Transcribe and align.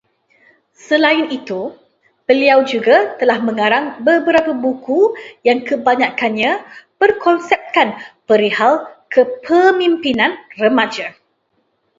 Selain 0.89 1.23
itu, 1.37 1.61
beliau 2.27 2.59
juga 2.71 2.97
telah 3.21 3.37
mengarang 3.47 3.85
beberapa 4.07 4.49
buku 4.63 5.01
yang 5.47 5.59
kebanyakkannya 5.67 6.51
berkonsepkan 6.99 7.87
perihal 8.29 8.73
kepemimpinan 9.13 10.31
remaja 10.61 11.07